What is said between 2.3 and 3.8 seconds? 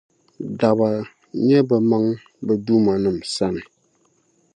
bɛ duumanim’ sani.